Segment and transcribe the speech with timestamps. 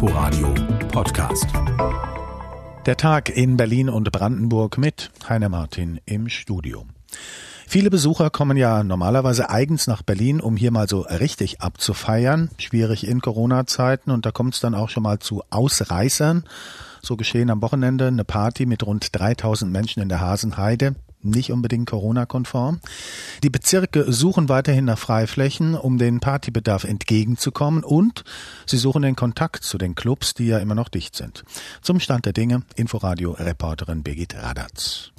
[0.00, 0.54] Inforadio
[0.92, 1.48] Podcast.
[2.86, 6.84] Der Tag in Berlin und Brandenburg mit Heiner Martin im Studio.
[7.66, 12.48] Viele Besucher kommen ja normalerweise eigens nach Berlin, um hier mal so richtig abzufeiern.
[12.58, 16.44] Schwierig in Corona-Zeiten und da kommt es dann auch schon mal zu Ausreißern.
[17.02, 21.88] So geschehen am Wochenende eine Party mit rund 3000 Menschen in der Hasenheide nicht unbedingt
[21.88, 22.80] Corona-konform.
[23.42, 28.24] Die Bezirke suchen weiterhin nach Freiflächen, um den Partybedarf entgegenzukommen und
[28.66, 31.44] sie suchen den Kontakt zu den Clubs, die ja immer noch dicht sind.
[31.82, 35.12] Zum Stand der Dinge, Inforadio-Reporterin Birgit Radatz.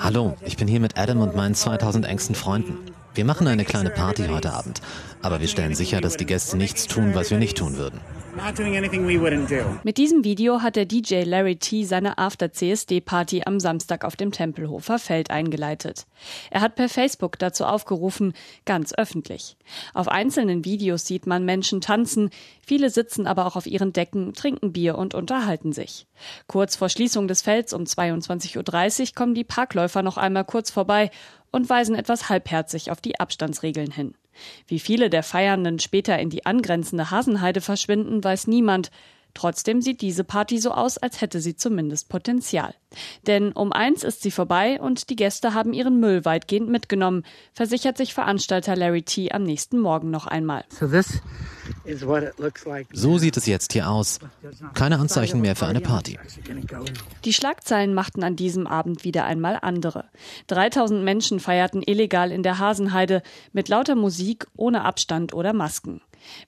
[0.00, 2.76] Hallo, ich bin hier mit Adam und meinen 2000 engsten Freunden.
[3.18, 4.80] Wir machen eine kleine Party heute Abend,
[5.22, 8.00] aber wir stellen sicher, dass die Gäste nichts tun, was wir nicht tun würden.
[9.82, 15.00] Mit diesem Video hat der DJ Larry T seine After-CSD-Party am Samstag auf dem Tempelhofer
[15.00, 16.06] Feld eingeleitet.
[16.52, 19.56] Er hat per Facebook dazu aufgerufen, ganz öffentlich.
[19.94, 22.30] Auf einzelnen Videos sieht man Menschen tanzen,
[22.64, 26.06] viele sitzen aber auch auf ihren Decken, trinken Bier und unterhalten sich.
[26.46, 31.10] Kurz vor Schließung des Felds um 22.30 Uhr kommen die Parkläufer noch einmal kurz vorbei
[31.50, 34.14] und weisen etwas halbherzig auf die Abstandsregeln hin.
[34.66, 38.90] Wie viele der Feiernden später in die angrenzende Hasenheide verschwinden, weiß niemand.
[39.38, 42.74] Trotzdem sieht diese Party so aus, als hätte sie zumindest Potenzial.
[43.28, 47.22] Denn um eins ist sie vorbei und die Gäste haben ihren Müll weitgehend mitgenommen,
[47.52, 50.64] versichert sich Veranstalter Larry T am nächsten Morgen noch einmal.
[52.92, 54.18] So sieht es jetzt hier aus.
[54.74, 56.18] Keine Anzeichen mehr für eine Party.
[57.24, 60.06] Die Schlagzeilen machten an diesem Abend wieder einmal andere.
[60.48, 63.22] 3000 Menschen feierten illegal in der Hasenheide
[63.52, 66.00] mit lauter Musik, ohne Abstand oder Masken.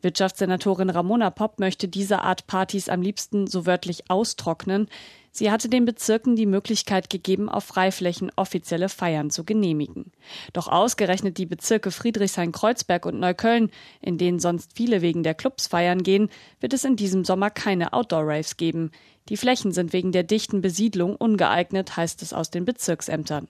[0.03, 4.89] Wirtschaftssenatorin Ramona Popp möchte diese Art Partys am liebsten so wörtlich austrocknen.
[5.33, 10.13] Sie hatte den Bezirken die Möglichkeit gegeben, auf Freiflächen offizielle Feiern zu genehmigen.
[10.53, 16.03] Doch ausgerechnet die Bezirke Friedrichshain-Kreuzberg und Neukölln, in denen sonst viele wegen der Clubs feiern
[16.03, 18.91] gehen, wird es in diesem Sommer keine Outdoor-Raves geben.
[19.29, 23.47] Die Flächen sind wegen der dichten Besiedlung ungeeignet, heißt es aus den Bezirksämtern.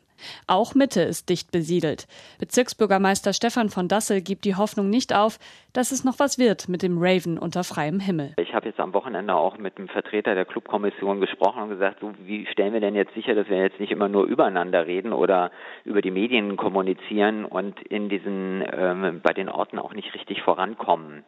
[0.46, 2.06] Auch Mitte ist dicht besiedelt.
[2.38, 5.38] Bezirksbürgermeister Stefan von Dassel gibt die Hoffnung nicht auf,
[5.72, 8.34] dass es noch was wird mit dem Raven unter freiem Himmel.
[8.38, 12.12] Ich habe jetzt am Wochenende auch mit einem Vertreter der Clubkommission gesprochen und gesagt, so,
[12.24, 15.50] wie stellen wir denn jetzt sicher, dass wir jetzt nicht immer nur übereinander reden oder
[15.84, 21.24] über die Medien kommunizieren und in diesen ähm, bei den Orten auch nicht richtig vorankommen.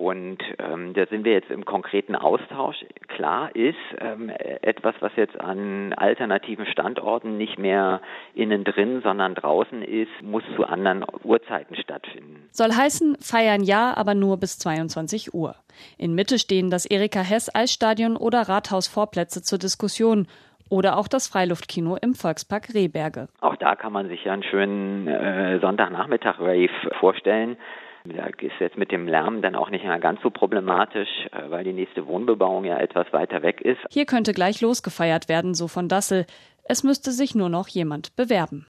[0.00, 2.86] Und ähm, da sind wir jetzt im konkreten Austausch.
[3.08, 4.30] Klar ist, ähm,
[4.62, 8.00] etwas, was jetzt an alternativen Standorten nicht mehr
[8.32, 12.48] innen drin, sondern draußen ist, muss zu anderen Uhrzeiten stattfinden.
[12.50, 15.54] Soll heißen, feiern ja, aber nur bis 22 Uhr.
[15.98, 20.28] In Mitte stehen das Erika Hess Eisstadion oder Rathaus Vorplätze zur Diskussion
[20.70, 23.28] oder auch das Freiluftkino im Volkspark Rehberge.
[23.42, 27.58] Auch da kann man sich ja einen schönen äh, Sonntagnachmittag-Rave vorstellen.
[28.04, 31.64] Da ist jetzt mit dem Lärm dann auch nicht mehr ganz so problematisch, äh, weil
[31.64, 33.80] die nächste Wohnbebauung ja etwas weiter weg ist.
[33.90, 36.26] Hier könnte gleich losgefeiert werden, so von Dassel.
[36.64, 38.66] Es müsste sich nur noch jemand bewerben.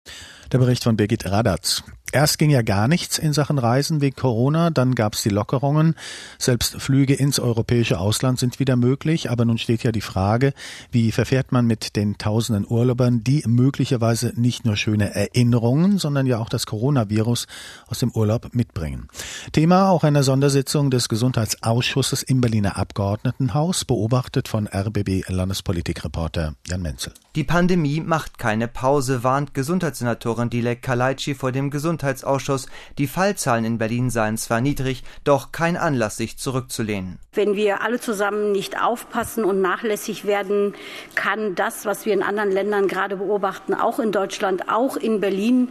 [0.53, 1.83] Der Bericht von Birgit Radatz.
[2.15, 5.97] Erst ging ja gar nichts in Sachen Reisen wegen Corona, dann gab es die Lockerungen.
[6.39, 10.53] Selbst Flüge ins europäische Ausland sind wieder möglich, aber nun steht ja die Frage,
[10.93, 16.39] wie verfährt man mit den tausenden Urlaubern, die möglicherweise nicht nur schöne Erinnerungen, sondern ja
[16.39, 17.49] auch das Coronavirus
[17.89, 19.09] aus dem Urlaub mitbringen.
[19.51, 27.13] Thema auch einer Sondersitzung des Gesundheitsausschusses im Berliner Abgeordnetenhaus, beobachtet von RBB Landespolitikreporter Jan Menzel.
[27.35, 29.53] Die Pandemie macht keine Pause, warnt
[29.95, 32.67] Gesundheitssenatorin Dilek Kalaitschi vor dem Gesundheitsausschuss
[32.99, 37.19] die Fallzahlen in Berlin seien zwar niedrig, doch kein Anlass, sich zurückzulehnen.
[37.33, 40.75] Wenn wir alle zusammen nicht aufpassen und nachlässig werden,
[41.15, 45.69] kann das, was wir in anderen Ländern gerade beobachten, auch in Deutschland, auch in Berlin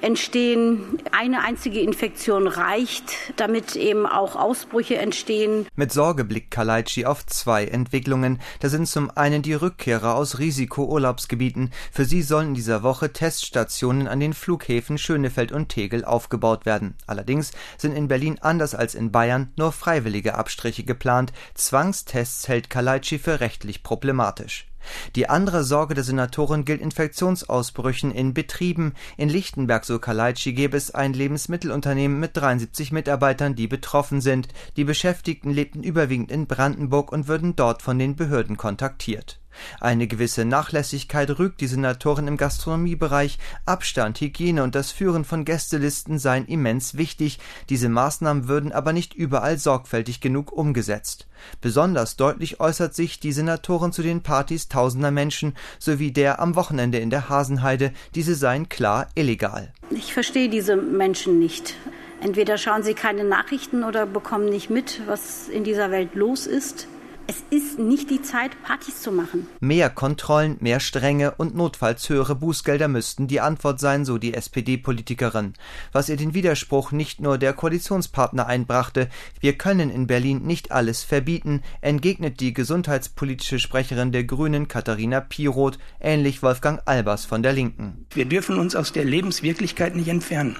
[0.00, 0.98] entstehen.
[1.12, 5.66] Eine einzige Infektion reicht, damit eben auch Ausbrüche entstehen.
[5.74, 8.40] Mit Sorge blickt Kalaitschi auf zwei Entwicklungen.
[8.60, 11.72] Da sind zum einen die Rückkehrer aus Risikourlaubsgebieten.
[11.92, 13.65] Für sie sollen in dieser Woche Teststationen
[14.08, 16.94] an den Flughäfen Schönefeld und Tegel aufgebaut werden.
[17.06, 21.32] Allerdings sind in Berlin anders als in Bayern nur freiwillige Abstriche geplant.
[21.54, 24.66] Zwangstests hält Kalaitschi für rechtlich problematisch.
[25.14, 28.94] Die andere Sorge der Senatorin gilt Infektionsausbrüchen in Betrieben.
[29.16, 34.48] In Lichtenberg, so Kalaitschi, gäbe es ein Lebensmittelunternehmen mit 73 Mitarbeitern, die betroffen sind.
[34.76, 39.40] Die Beschäftigten lebten überwiegend in Brandenburg und würden dort von den Behörden kontaktiert.
[39.80, 43.38] Eine gewisse Nachlässigkeit rügt die Senatorin im Gastronomiebereich.
[43.64, 47.38] Abstand, Hygiene und das Führen von Gästelisten seien immens wichtig.
[47.68, 51.26] Diese Maßnahmen würden aber nicht überall sorgfältig genug umgesetzt.
[51.60, 56.98] Besonders deutlich äußert sich die Senatorin zu den Partys tausender Menschen sowie der am Wochenende
[56.98, 57.92] in der Hasenheide.
[58.14, 59.72] Diese seien klar illegal.
[59.90, 61.74] Ich verstehe diese Menschen nicht.
[62.20, 66.88] Entweder schauen sie keine Nachrichten oder bekommen nicht mit, was in dieser Welt los ist.
[67.28, 69.48] Es ist nicht die Zeit, Partys zu machen.
[69.58, 75.54] Mehr Kontrollen, mehr Strenge und notfalls höhere Bußgelder müssten die Antwort sein, so die SPD-Politikerin.
[75.90, 79.08] Was ihr den Widerspruch nicht nur der Koalitionspartner einbrachte,
[79.40, 85.78] wir können in Berlin nicht alles verbieten, entgegnet die gesundheitspolitische Sprecherin der Grünen Katharina Piroth,
[86.00, 88.06] ähnlich Wolfgang Albers von der Linken.
[88.14, 90.56] Wir dürfen uns aus der Lebenswirklichkeit nicht entfernen.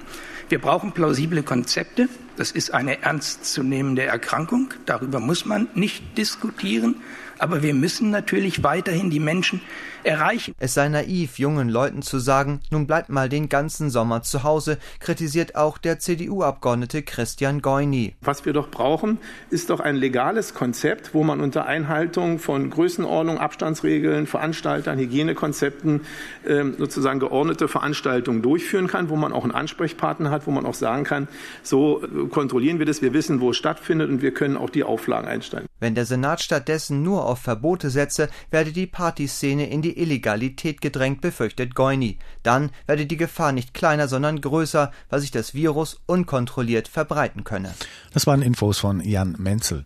[0.48, 2.08] Wir brauchen plausible Konzepte.
[2.36, 4.74] Das ist eine ernstzunehmende Erkrankung.
[4.84, 6.96] Darüber muss man nicht diskutieren.
[7.38, 9.60] Aber wir müssen natürlich weiterhin die Menschen
[10.06, 10.54] erreichen.
[10.58, 14.78] Es sei naiv, jungen Leuten zu sagen, nun bleibt mal den ganzen Sommer zu Hause,
[15.00, 18.14] kritisiert auch der CDU-Abgeordnete Christian Goini.
[18.22, 19.18] Was wir doch brauchen,
[19.50, 26.02] ist doch ein legales Konzept, wo man unter Einhaltung von Größenordnung, Abstandsregeln, Veranstaltern, Hygienekonzepten
[26.46, 30.74] ähm, sozusagen geordnete Veranstaltungen durchführen kann, wo man auch einen Ansprechpartner hat, wo man auch
[30.74, 31.28] sagen kann,
[31.62, 34.84] so äh, kontrollieren wir das, wir wissen, wo es stattfindet und wir können auch die
[34.84, 35.66] Auflagen einstellen.
[35.78, 41.20] Wenn der Senat stattdessen nur auf Verbote setze, werde die Partyszene in die Illegalität gedrängt,
[41.20, 42.18] befürchtet Goini.
[42.42, 47.74] Dann werde die Gefahr nicht kleiner, sondern größer, weil sich das Virus unkontrolliert verbreiten könne.
[48.12, 49.84] Das waren Infos von Jan Menzel.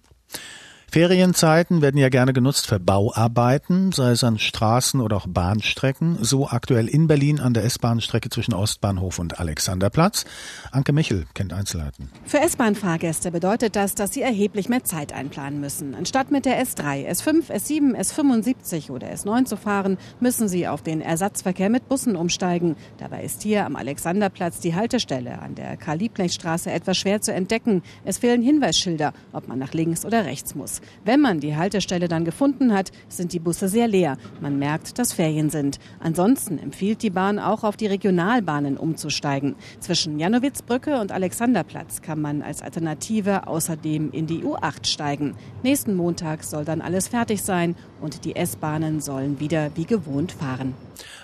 [0.93, 6.49] Ferienzeiten werden ja gerne genutzt für Bauarbeiten, sei es an Straßen oder auch Bahnstrecken, so
[6.49, 10.25] aktuell in Berlin an der S-Bahn-Strecke zwischen Ostbahnhof und Alexanderplatz.
[10.73, 12.11] Anke Michel kennt Einzelheiten.
[12.25, 15.95] Für S-Bahn-Fahrgäste bedeutet das, dass sie erheblich mehr Zeit einplanen müssen.
[15.95, 21.01] Anstatt mit der S3, S5, S7, S75 oder S9 zu fahren, müssen sie auf den
[21.01, 22.75] Ersatzverkehr mit Bussen umsteigen.
[22.99, 27.85] Dabei ist hier am Alexanderplatz die Haltestelle an der Karl-Liebknecht-Straße etwas schwer zu entdecken.
[28.05, 30.80] Es fehlen Hinweisschilder, ob man nach links oder rechts muss.
[31.05, 34.17] Wenn man die Haltestelle dann gefunden hat, sind die Busse sehr leer.
[34.41, 35.79] Man merkt, dass Ferien sind.
[35.99, 39.57] Ansonsten empfiehlt die Bahn auch auf die Regionalbahnen umzusteigen.
[39.81, 45.35] Zwischen Janowitzbrücke und Alexanderplatz kann man als Alternative außerdem in die U8 steigen.
[45.63, 50.75] Nächsten Montag soll dann alles fertig sein und die S-Bahnen sollen wieder wie gewohnt fahren.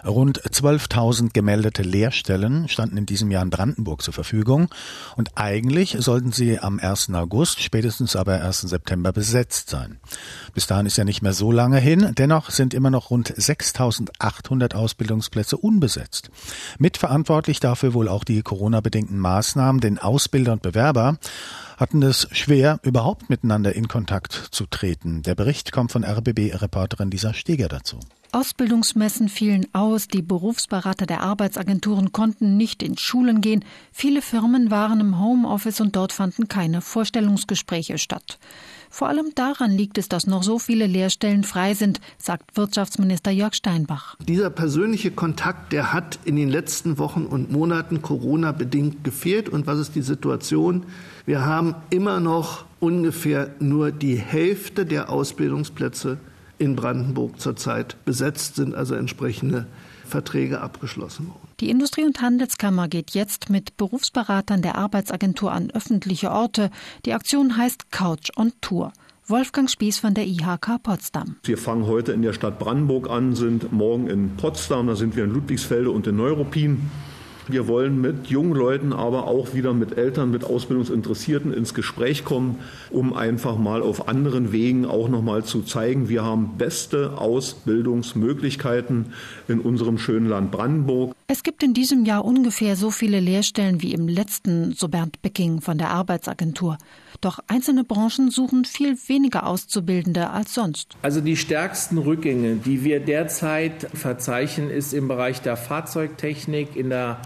[0.05, 4.69] Rund 12.000 gemeldete Lehrstellen standen in diesem Jahr in Brandenburg zur Verfügung
[5.17, 7.13] und eigentlich sollten sie am 1.
[7.15, 8.63] August, spätestens aber 1.
[8.63, 9.99] September besetzt sein.
[10.55, 14.75] Bis dahin ist ja nicht mehr so lange hin, dennoch sind immer noch rund 6.800
[14.75, 16.31] Ausbildungsplätze unbesetzt.
[16.79, 21.19] Mitverantwortlich dafür wohl auch die Corona-bedingten Maßnahmen, denn Ausbilder und Bewerber
[21.77, 25.23] hatten es schwer, überhaupt miteinander in Kontakt zu treten.
[25.23, 28.01] Der Bericht kommt von RBB-Reporterin Lisa Steger dazu.
[28.33, 35.01] Ausbildungsmessen fielen aus, die Berufsberater der Arbeitsagenturen konnten nicht in Schulen gehen, viele Firmen waren
[35.01, 38.39] im Homeoffice und dort fanden keine Vorstellungsgespräche statt.
[38.91, 43.55] Vor allem daran liegt es, dass noch so viele Lehrstellen frei sind, sagt Wirtschaftsminister Jörg
[43.55, 44.17] Steinbach.
[44.27, 49.49] Dieser persönliche Kontakt, der hat in den letzten Wochen und Monaten Corona bedingt gefehlt.
[49.49, 50.85] Und was ist die Situation?
[51.25, 56.19] Wir haben immer noch ungefähr nur die Hälfte der Ausbildungsplätze
[56.59, 59.67] in Brandenburg zurzeit besetzt sind, also entsprechende
[60.07, 61.46] Verträge abgeschlossen worden.
[61.61, 66.71] Die Industrie- und Handelskammer geht jetzt mit Berufsberatern der Arbeitsagentur an öffentliche Orte.
[67.07, 68.93] Die Aktion heißt Couch on Tour.
[69.27, 71.37] Wolfgang Spieß von der IHK Potsdam.
[71.45, 75.25] Wir fangen heute in der Stadt Brandenburg an, sind morgen in Potsdam, da sind wir
[75.25, 76.91] in Ludwigsfelde und in Neuruppin.
[77.49, 82.59] Wir wollen mit jungen Leuten, aber auch wieder mit Eltern, mit Ausbildungsinteressierten ins Gespräch kommen,
[82.91, 89.13] um einfach mal auf anderen Wegen auch noch mal zu zeigen, wir haben beste Ausbildungsmöglichkeiten
[89.47, 91.15] in unserem schönen Land Brandenburg.
[91.29, 95.61] Es gibt in diesem Jahr ungefähr so viele Lehrstellen wie im letzten, so Bernd Bicking
[95.61, 96.79] von der Arbeitsagentur.
[97.21, 100.97] Doch einzelne Branchen suchen viel weniger Auszubildende als sonst.
[101.03, 107.21] Also die stärksten Rückgänge, die wir derzeit verzeichnen, ist im Bereich der Fahrzeugtechnik, in der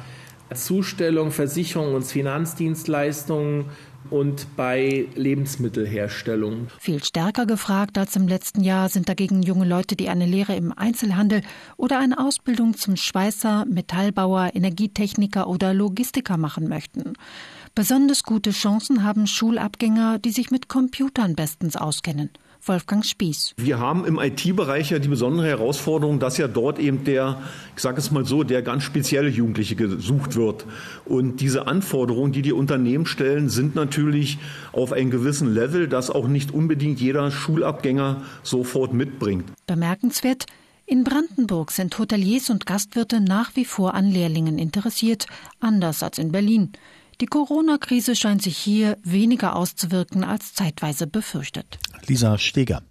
[0.54, 3.66] Zustellung, Versicherung und Finanzdienstleistungen
[4.08, 6.68] und bei Lebensmittelherstellung.
[6.78, 10.72] Viel stärker gefragt als im letzten Jahr sind dagegen junge Leute, die eine Lehre im
[10.72, 11.42] Einzelhandel
[11.76, 17.12] oder eine Ausbildung zum Schweißer, Metallbauer, Energietechniker oder Logistiker machen möchten.
[17.74, 22.30] Besonders gute Chancen haben Schulabgänger, die sich mit Computern bestens auskennen.
[22.64, 23.54] Wolfgang Spieß.
[23.56, 27.40] Wir haben im IT-Bereich ja die besondere Herausforderung, dass ja dort eben der,
[27.76, 30.66] ich sage es mal so, der ganz spezielle Jugendliche gesucht wird.
[31.04, 34.38] Und diese Anforderungen, die die Unternehmen stellen, sind natürlich
[34.72, 39.44] auf einem gewissen Level, das auch nicht unbedingt jeder Schulabgänger sofort mitbringt.
[39.66, 40.46] Bemerkenswert,
[40.86, 45.26] in Brandenburg sind Hoteliers und Gastwirte nach wie vor an Lehrlingen interessiert,
[45.60, 46.72] anders als in Berlin.
[47.20, 51.78] Die Corona-Krise scheint sich hier weniger auszuwirken als zeitweise befürchtet.
[52.06, 52.82] Lisa Steger.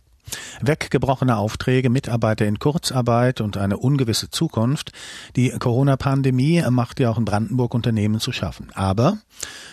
[0.62, 4.92] Weggebrochene Aufträge, Mitarbeiter in Kurzarbeit und eine ungewisse Zukunft.
[5.36, 8.70] Die Corona-Pandemie macht ja auch in Brandenburg Unternehmen zu schaffen.
[8.76, 9.18] Aber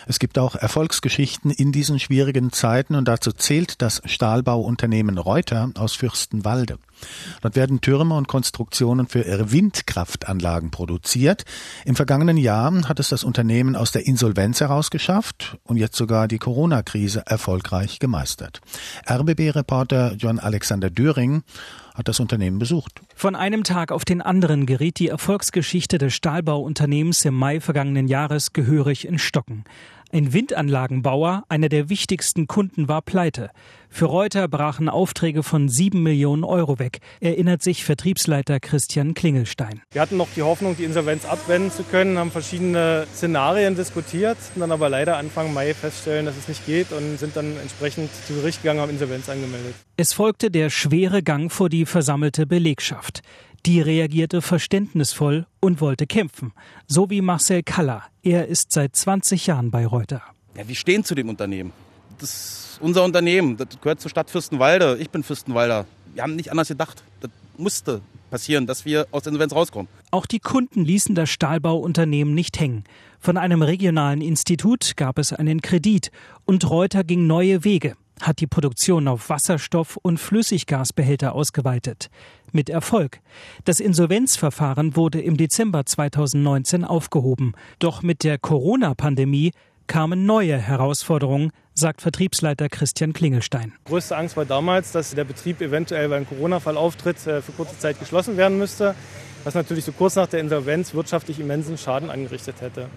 [0.07, 5.93] es gibt auch Erfolgsgeschichten in diesen schwierigen Zeiten und dazu zählt das Stahlbauunternehmen Reuter aus
[5.93, 6.79] Fürstenwalde.
[7.41, 11.45] Dort werden Türme und Konstruktionen für Windkraftanlagen produziert.
[11.85, 16.39] Im vergangenen Jahr hat es das Unternehmen aus der Insolvenz herausgeschafft und jetzt sogar die
[16.39, 18.61] Corona-Krise erfolgreich gemeistert.
[19.09, 21.43] RBB-Reporter John Alexander Döring
[21.97, 23.01] hat das Unternehmen besucht.
[23.15, 28.53] Von einem Tag auf den anderen geriet die Erfolgsgeschichte des Stahlbauunternehmens im Mai vergangenen Jahres
[28.53, 29.63] gehörig in Stocken.
[30.09, 33.49] Ein Windanlagenbauer, einer der wichtigsten Kunden, war pleite.
[33.89, 39.81] Für Reuter brachen Aufträge von sieben Millionen Euro weg, erinnert sich Vertriebsleiter Christian Klingelstein.
[39.91, 44.71] Wir hatten noch die Hoffnung, die Insolvenz abwenden zu können, haben verschiedene Szenarien diskutiert, dann
[44.71, 48.61] aber leider Anfang Mai feststellen, dass es nicht geht und sind dann entsprechend zu Gericht
[48.61, 49.75] gegangen, haben Insolvenz angemeldet.
[49.97, 53.23] Es folgte der schwere Gang vor die versammelte Belegschaft.
[53.67, 56.53] Die reagierte verständnisvoll und wollte kämpfen.
[56.87, 58.01] So wie Marcel Kaller.
[58.23, 60.21] Er ist seit 20 Jahren bei Reuter.
[60.55, 61.73] Ja, wir stehen zu dem Unternehmen.
[62.17, 63.57] Das ist unser Unternehmen.
[63.57, 64.95] Das gehört zur Stadt Fürstenwalde.
[65.01, 65.85] Ich bin Fürstenwalder.
[66.13, 67.03] Wir haben nicht anders gedacht.
[67.19, 69.89] Das musste passieren, dass wir aus der Insolvenz rauskommen.
[70.11, 72.85] Auch die Kunden ließen das Stahlbauunternehmen nicht hängen.
[73.19, 76.09] Von einem regionalen Institut gab es einen Kredit
[76.45, 82.09] und Reuter ging neue Wege hat die Produktion auf Wasserstoff- und Flüssiggasbehälter ausgeweitet.
[82.51, 83.19] Mit Erfolg.
[83.65, 87.53] Das Insolvenzverfahren wurde im Dezember 2019 aufgehoben.
[87.79, 89.51] Doch mit der Corona-Pandemie
[89.87, 93.73] kamen neue Herausforderungen, sagt Vertriebsleiter Christian Klingelstein.
[93.85, 97.77] Größte Angst war damals, dass der Betrieb eventuell, weil ein Corona-Fall auftritt, äh, für kurze
[97.77, 98.95] Zeit geschlossen werden müsste,
[99.43, 102.89] was natürlich so kurz nach der Insolvenz wirtschaftlich immensen Schaden angerichtet hätte.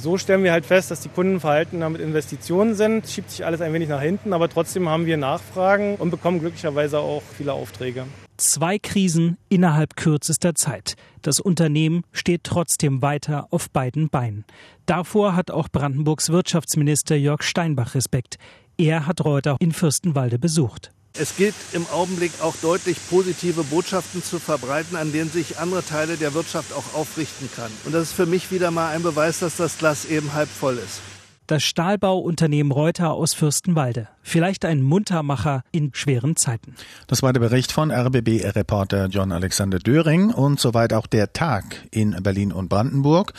[0.00, 3.06] So stellen wir halt fest, dass die Kundenverhalten damit Investitionen sind.
[3.06, 7.00] Schiebt sich alles ein wenig nach hinten, aber trotzdem haben wir Nachfragen und bekommen glücklicherweise
[7.00, 8.06] auch viele Aufträge.
[8.38, 10.94] Zwei Krisen innerhalb kürzester Zeit.
[11.20, 14.46] Das Unternehmen steht trotzdem weiter auf beiden Beinen.
[14.86, 18.36] Davor hat auch Brandenburgs Wirtschaftsminister Jörg Steinbach Respekt.
[18.78, 20.92] Er hat Reuter in Fürstenwalde besucht.
[21.18, 26.16] Es gilt im Augenblick auch deutlich positive Botschaften zu verbreiten, an denen sich andere Teile
[26.16, 27.70] der Wirtschaft auch aufrichten kann.
[27.84, 30.78] Und das ist für mich wieder mal ein Beweis, dass das Glas eben halb voll
[30.78, 31.00] ist.
[31.48, 34.06] Das Stahlbauunternehmen Reuter aus Fürstenwalde.
[34.22, 36.76] Vielleicht ein Muntermacher in schweren Zeiten.
[37.08, 42.12] Das war der Bericht von RBB-Reporter John Alexander Döring und soweit auch der Tag in
[42.22, 43.32] Berlin und Brandenburg.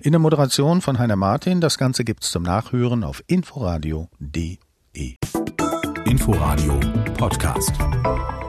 [0.00, 1.60] In der Moderation von Heiner Martin.
[1.60, 5.18] Das Ganze gibt's zum Nachhören auf inforadio.de.
[6.10, 6.80] Inforadio
[7.16, 8.39] Podcast.